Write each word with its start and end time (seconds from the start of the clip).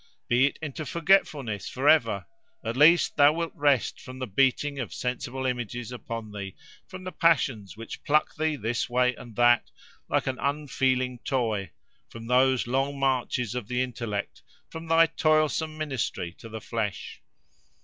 Be 0.27 0.47
it 0.47 0.57
into 0.63 0.83
forgetfulness 0.83 1.69
for 1.69 1.87
ever; 1.87 2.25
at 2.65 2.75
least 2.75 3.17
thou 3.17 3.33
wilt 3.33 3.51
rest 3.53 4.01
from 4.01 4.17
the 4.17 4.25
beating 4.25 4.79
of 4.79 4.95
sensible 4.95 5.45
images 5.45 5.91
upon 5.91 6.31
thee, 6.31 6.55
from 6.87 7.03
the 7.03 7.11
passions 7.11 7.77
which 7.77 8.03
pluck 8.03 8.33
thee 8.33 8.55
this 8.55 8.89
way 8.89 9.13
and 9.13 9.35
that 9.35 9.69
like 10.09 10.25
an 10.25 10.39
unfeeling 10.39 11.19
toy, 11.19 11.69
from 12.09 12.25
those 12.25 12.65
long 12.65 12.97
marches 12.99 13.53
of 13.53 13.67
the 13.67 13.83
intellect, 13.83 14.41
from 14.71 14.87
thy 14.87 15.05
toilsome 15.05 15.77
ministry 15.77 16.31
to 16.39 16.49
the 16.49 16.61
flesh. 16.61 17.21